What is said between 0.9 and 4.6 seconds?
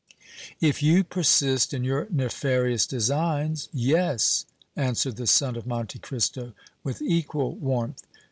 persist in your nefarious designs, yes!"